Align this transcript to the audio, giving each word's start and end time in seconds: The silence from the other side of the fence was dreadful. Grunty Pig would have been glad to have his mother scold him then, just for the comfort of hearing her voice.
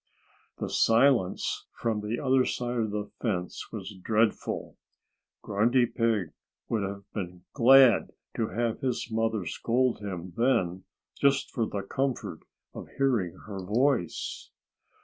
The 0.57 0.67
silence 0.67 1.67
from 1.77 2.01
the 2.01 2.19
other 2.19 2.43
side 2.43 2.77
of 2.79 2.89
the 2.89 3.11
fence 3.21 3.71
was 3.71 3.93
dreadful. 3.93 4.75
Grunty 5.43 5.85
Pig 5.85 6.31
would 6.69 6.81
have 6.81 7.03
been 7.13 7.43
glad 7.53 8.09
to 8.35 8.47
have 8.47 8.79
his 8.79 9.11
mother 9.11 9.45
scold 9.45 9.99
him 9.99 10.33
then, 10.35 10.85
just 11.19 11.51
for 11.51 11.67
the 11.67 11.83
comfort 11.83 12.39
of 12.73 12.87
hearing 12.97 13.37
her 13.45 13.63
voice. 13.63 14.49